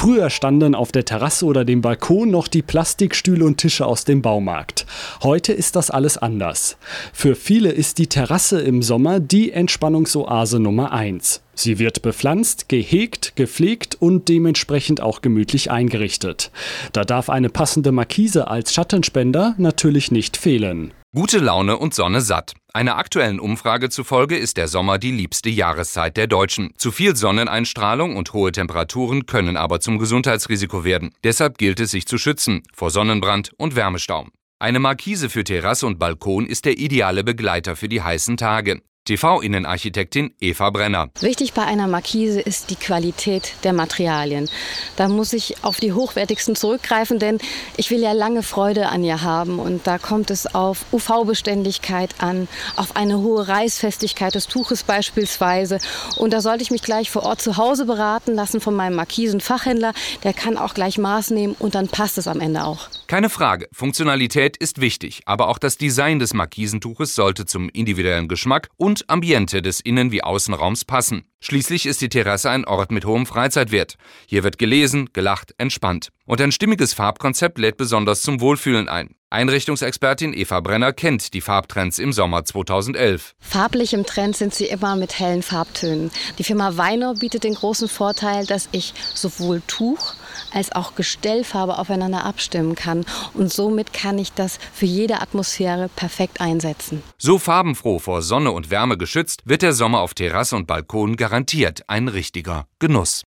[0.00, 4.22] Früher standen auf der Terrasse oder dem Balkon noch die Plastikstühle und Tische aus dem
[4.22, 4.86] Baumarkt.
[5.22, 6.78] Heute ist das alles anders.
[7.12, 11.42] Für viele ist die Terrasse im Sommer die Entspannungsoase Nummer eins.
[11.52, 16.50] Sie wird bepflanzt, gehegt, gepflegt und dementsprechend auch gemütlich eingerichtet.
[16.94, 20.94] Da darf eine passende Markise als Schattenspender natürlich nicht fehlen.
[21.14, 22.54] Gute Laune und Sonne satt.
[22.72, 26.72] Einer aktuellen Umfrage zufolge ist der Sommer die liebste Jahreszeit der Deutschen.
[26.76, 31.10] Zu viel Sonneneinstrahlung und hohe Temperaturen können aber zum Gesundheitsrisiko werden.
[31.24, 34.28] Deshalb gilt es, sich zu schützen vor Sonnenbrand und Wärmestau.
[34.60, 38.80] Eine Markise für Terrasse und Balkon ist der ideale Begleiter für die heißen Tage.
[39.04, 41.08] TV-Innenarchitektin Eva Brenner.
[41.20, 44.48] Wichtig bei einer Markise ist die Qualität der Materialien.
[44.96, 47.38] Da muss ich auf die hochwertigsten zurückgreifen, denn
[47.76, 49.58] ich will ja lange Freude an ihr haben.
[49.58, 55.78] Und da kommt es auf UV-Beständigkeit an, auf eine hohe Reißfestigkeit des Tuches beispielsweise.
[56.16, 59.94] Und da sollte ich mich gleich vor Ort zu Hause beraten lassen von meinem Markisenfachhändler.
[60.24, 62.88] Der kann auch gleich Maß nehmen und dann passt es am Ende auch.
[63.06, 68.68] Keine Frage, Funktionalität ist wichtig, aber auch das Design des Markisentuches sollte zum individuellen Geschmack
[68.90, 71.22] und Ambiente des Innen- wie Außenraums passen.
[71.38, 73.94] Schließlich ist die Terrasse ein Ort mit hohem Freizeitwert.
[74.26, 76.08] Hier wird gelesen, gelacht, entspannt.
[76.26, 79.14] Und ein stimmiges Farbkonzept lädt besonders zum Wohlfühlen ein.
[79.30, 83.36] Einrichtungsexpertin Eva Brenner kennt die Farbtrends im Sommer 2011.
[83.38, 86.10] Farblich im Trend sind sie immer mit hellen Farbtönen.
[86.38, 90.14] Die Firma Weiner bietet den großen Vorteil, dass ich sowohl Tuch
[90.52, 93.04] als auch Gestellfarbe aufeinander abstimmen kann.
[93.34, 97.02] Und somit kann ich das für jede Atmosphäre perfekt einsetzen.
[97.18, 101.82] So farbenfroh vor Sonne und Wärme geschützt, wird der Sommer auf Terrasse und Balkon garantiert
[101.88, 103.22] ein richtiger Genuss.